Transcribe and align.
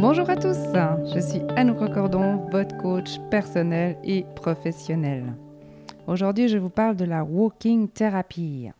Bonjour 0.00 0.30
à 0.30 0.36
tous, 0.36 0.56
je 1.14 1.20
suis 1.20 1.42
Anne 1.56 1.72
Recordon, 1.72 2.48
votre 2.50 2.74
coach 2.78 3.18
personnel 3.30 3.98
et 4.02 4.24
professionnel. 4.34 5.34
Aujourd'hui, 6.06 6.48
je 6.48 6.56
vous 6.56 6.70
parle 6.70 6.96
de 6.96 7.04
la 7.04 7.22
walking 7.22 7.86
therapy. 7.86 8.70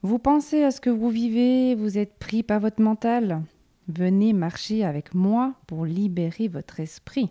Vous 0.00 0.18
pensez 0.18 0.62
à 0.64 0.70
ce 0.70 0.80
que 0.80 0.88
vous 0.88 1.10
vivez, 1.10 1.74
vous 1.74 1.98
êtes 1.98 2.18
pris 2.18 2.42
par 2.42 2.60
votre 2.60 2.80
mental 2.80 3.42
Venez 3.86 4.32
marcher 4.32 4.82
avec 4.82 5.14
moi 5.14 5.52
pour 5.66 5.84
libérer 5.84 6.48
votre 6.48 6.80
esprit. 6.80 7.30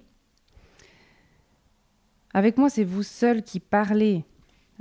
Avec 2.31 2.59
moi, 2.59 2.69
c'est 2.69 2.83
vous 2.83 3.01
seul 3.01 3.41
qui 3.41 3.59
parlez. 3.59 4.23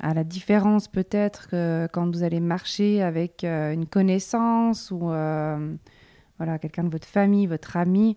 À 0.03 0.13
la 0.13 0.25
différence 0.25 0.87
peut-être 0.87 1.49
que 1.49 1.89
quand 1.95 2.15
vous 2.15 2.25
allez 2.25 2.41
marcher 2.41 3.01
avec 3.01 3.43
euh, 3.43 3.73
une 3.73 3.87
connaissance 3.87 4.91
ou 4.91 5.11
euh, 5.11 5.75
quelqu'un 6.59 6.85
de 6.85 6.89
votre 6.89 7.07
famille, 7.07 7.47
votre 7.47 7.77
ami, 7.77 8.17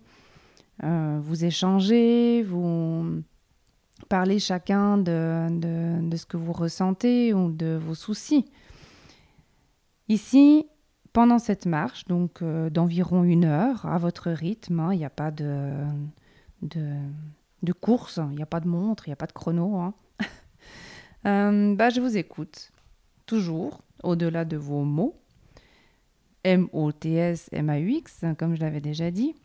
euh, 0.84 1.20
vous 1.22 1.45
échangez, 1.45 2.44
vous 2.44 3.22
parlez 4.09 4.40
chacun 4.40 4.98
de, 4.98 6.09
ce 6.16 6.26
que 6.26 6.38
vous 6.38 6.54
ressentez 6.54 7.34
ou 7.34 7.52
de 7.52 7.76
vos 7.76 7.95
soucis. 7.95 8.45
Ici, 10.09 10.67
pendant 11.14 11.40
cette 11.40 11.66
marche, 11.66 12.05
donc 12.05 12.41
euh, 12.41 12.70
d'environ 12.70 13.23
une 13.23 13.45
heure, 13.45 13.86
à 13.86 13.98
votre 13.98 14.31
rythme, 14.31 14.80
hein, 14.80 14.94
il 14.94 14.98
n'y 14.98 15.05
a 15.05 15.09
pas 15.09 15.31
de 15.31 15.86
course, 17.80 18.20
il 18.31 18.36
n'y 18.36 18.44
a 18.44 18.48
pas 18.48 18.59
de 18.59 18.67
montre, 18.67 19.08
il 19.08 19.12
n'y 19.12 19.14
a 19.14 19.17
pas 19.17 19.28
de 19.28 19.34
chrono. 19.34 19.78
Hein. 19.78 19.94
Euh, 21.26 21.73
bah, 21.73 21.90
je 21.90 22.02
vous 22.02 22.17
écoute, 22.17 22.73
toujours, 23.26 23.80
au-delà 24.03 24.44
de 24.44 24.58
vos 24.58 24.84
mots, 24.84 25.16
M-O-T-S, 26.44 27.50
M-A-U-X, 27.52 28.26
comme 28.38 28.56
je 28.56 28.62
l'avais 28.62 28.82
déjà 28.82 29.12
dit, 29.12 29.36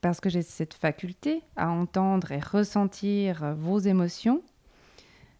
parce 0.00 0.20
que 0.20 0.30
j'ai 0.30 0.42
cette 0.42 0.74
faculté 0.74 1.42
à 1.56 1.70
entendre 1.70 2.32
et 2.32 2.38
ressentir 2.38 3.54
vos 3.56 3.78
émotions 3.78 4.42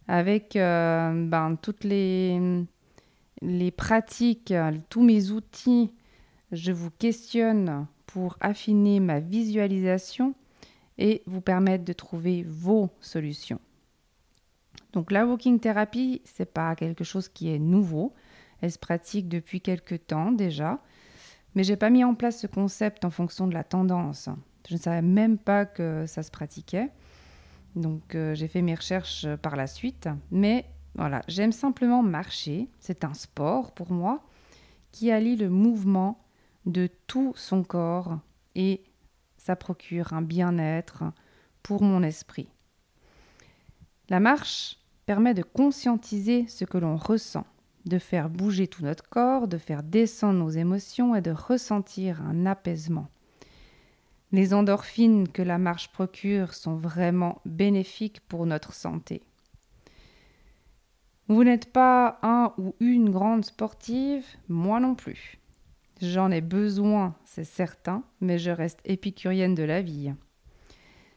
avec 0.09 0.57
euh, 0.57 1.27
ben, 1.27 1.57
toutes 1.61 1.85
les, 1.85 2.67
pratiques, 3.77 4.55
tous 4.89 5.03
mes 5.03 5.31
outils. 5.31 5.93
Je 6.53 6.73
vous 6.73 6.91
questionne 6.91 7.87
pour 8.07 8.37
affiner 8.41 9.01
ma 9.01 9.21
visualisation 9.21 10.35
et 10.99 11.23
vous 11.27 11.41
permettre 11.41 11.85
de 11.85 11.93
trouver 11.93 12.45
vos 12.49 12.91
solutions. 13.01 13.61
Donc 14.93 15.11
la 15.11 15.27
walking 15.27 15.61
therapy, 15.61 16.23
c'est 16.25 16.51
pas 16.53 16.75
quelque 16.75 17.05
chose 17.05 17.29
qui 17.29 17.51
est 17.53 17.59
nouveau. 17.59 18.15
Elle 18.63 18.73
se 18.73 18.79
pratique 18.79 19.29
depuis 19.29 19.61
quelques 19.61 20.07
temps 20.07 20.33
déjà. 20.33 20.81
Mais 21.57 21.65
j'ai 21.65 21.77
pas 21.77 21.91
mis 21.91 22.05
en 22.05 22.15
place 22.15 22.39
ce 22.39 22.47
concept 22.47 23.05
en 23.07 23.11
fonction 23.11 23.49
de 23.49 23.55
la 23.55 23.65
tendance. 23.65 24.29
Je 24.69 24.75
ne 24.75 24.79
savais 24.79 25.03
même 25.03 25.39
pas 25.39 25.65
que 25.65 26.05
ça 26.07 26.23
se 26.23 26.31
pratiquait. 26.31 26.91
Donc 27.77 28.15
euh, 28.15 28.35
j'ai 28.35 28.47
fait 28.47 28.61
mes 28.61 28.75
recherches 28.75 29.25
euh, 29.25 29.37
par 29.39 29.57
la 29.57 29.67
suite. 29.67 30.09
Mais 30.31 30.67
voilà, 30.97 31.23
j'aime 31.29 31.53
simplement 31.53 32.03
marcher. 32.03 32.69
C'est 32.79 33.05
un 33.05 33.15
sport 33.15 33.73
pour 33.73 33.91
moi 33.91 34.23
qui 34.93 35.11
allie 35.11 35.37
le 35.37 35.49
mouvement 35.49 36.23
de 36.67 36.91
tout 37.07 37.33
son 37.37 37.63
corps 37.63 38.19
et 38.55 38.85
ça 39.39 39.57
procure 39.57 40.13
un 40.13 40.23
bien-être 40.23 41.05
pour 41.63 41.83
mon 41.83 42.03
esprit. 42.03 42.49
La 44.11 44.21
marche 44.21 44.79
permet 45.07 45.33
de 45.33 45.43
conscientiser 45.43 46.47
ce 46.49 46.67
que 46.67 46.77
l'on 46.77 46.97
ressent 46.97 47.47
de 47.87 47.99
faire 47.99 48.29
bouger 48.29 48.67
tout 48.67 48.83
notre 48.83 49.09
corps, 49.09 49.49
de 49.49 49.59
faire 49.59 49.83
descendre 49.83 50.41
nos 50.41 50.51
émotions 50.51 51.15
et 51.15 51.23
de 51.23 51.31
ressentir 51.31 52.21
un 52.23 52.45
apaisement. 52.45 53.09
Les 54.33 54.53
endorphines 54.53 55.29
que 55.29 55.43
la 55.43 55.59
marche 55.59 55.93
procure 55.93 56.53
sont 56.53 56.75
vraiment 56.75 57.41
bénéfiques 57.45 58.21
pour 58.29 58.45
notre 58.45 58.73
santé. 58.73 59.23
Vous 61.29 61.45
n'êtes 61.45 61.73
pas 61.73 62.19
un 62.23 62.53
ou 62.59 62.75
une 62.81 63.11
grande 63.11 63.45
sportive, 63.45 64.25
moi 64.49 64.81
non 64.81 64.95
plus. 64.95 65.39
J'en 66.01 66.31
ai 66.31 66.41
besoin, 66.41 67.15
c'est 67.25 67.45
certain, 67.45 68.03
mais 68.21 68.39
je 68.39 68.51
reste 68.51 68.81
épicurienne 68.85 69.55
de 69.55 69.63
la 69.63 69.81
vie. 69.81 70.13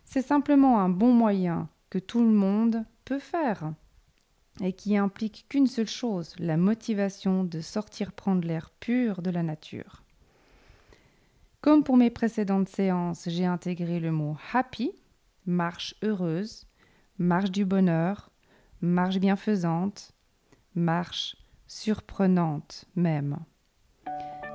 C'est 0.06 0.22
simplement 0.22 0.80
un 0.80 0.90
bon 0.90 1.12
moyen 1.14 1.68
que 1.90 2.00
tout 2.00 2.22
le 2.22 2.32
monde 2.32 2.86
peut 3.06 3.20
faire 3.20 3.74
et 4.62 4.74
qui 4.74 4.98
implique 4.98 5.46
qu'une 5.50 5.68
seule 5.68 5.88
chose, 5.88 6.34
la 6.40 6.58
motivation 6.58 7.44
de 7.44 7.62
sortir 7.62 8.12
prendre 8.12 8.46
l'air 8.48 8.72
pur 8.80 9.22
de 9.22 9.30
la 9.30 9.44
nature. 9.44 10.04
Comme 11.62 11.84
pour 11.84 11.98
mes 11.98 12.10
précédentes 12.10 12.70
séances, 12.70 13.28
j'ai 13.28 13.46
intégré 13.46 14.00
le 14.00 14.12
mot 14.12 14.38
happy, 14.54 14.92
marche 15.46 15.96
heureuse, 16.04 16.66
marche 17.18 17.52
du 17.52 17.66
bonheur, 17.66 18.32
marche 18.82 19.18
bienfaisante, 19.18 20.14
marche 20.74 21.36
surprenante 21.68 22.86
même. 22.96 23.38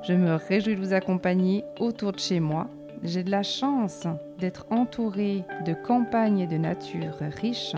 Je 0.03 0.13
me 0.13 0.35
réjouis 0.35 0.77
de 0.77 0.81
vous 0.81 0.93
accompagner 0.93 1.65
autour 1.79 2.13
de 2.13 2.19
chez 2.19 2.41
moi. 2.41 2.69
J'ai 3.03 3.23
de 3.23 3.31
la 3.31 3.43
chance 3.43 4.07
d'être 4.39 4.67
entourée 4.71 5.45
de 5.65 5.75
campagnes 5.75 6.41
et 6.41 6.47
de 6.47 6.57
nature 6.57 7.17
riches 7.21 7.77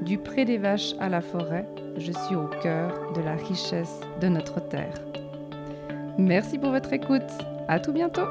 du 0.00 0.18
pré 0.18 0.44
des 0.44 0.58
vaches 0.58 0.94
à 0.98 1.08
la 1.08 1.20
forêt, 1.20 1.66
je 1.98 2.12
suis 2.12 2.34
au 2.34 2.48
cœur 2.62 3.12
de 3.14 3.20
la 3.20 3.34
richesse 3.34 4.00
de 4.20 4.28
notre 4.28 4.60
terre. 4.60 4.94
Merci 6.18 6.58
pour 6.58 6.70
votre 6.70 6.92
écoute. 6.92 7.22
À 7.68 7.78
tout 7.78 7.92
bientôt. 7.92 8.26